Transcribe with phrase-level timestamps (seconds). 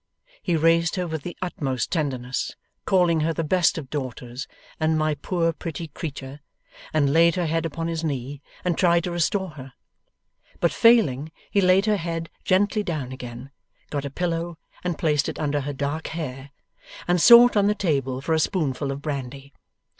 [0.41, 2.55] He raised her with the utmost tenderness,
[2.85, 4.47] calling her the best of daughters,
[4.79, 6.39] and 'my poor pretty creetur',
[6.91, 9.73] and laid her head upon his knee, and tried to restore her.
[10.59, 13.51] But failing, he laid her head gently down again,
[13.91, 16.49] got a pillow and placed it under her dark hair,
[17.07, 19.53] and sought on the table for a spoonful of brandy.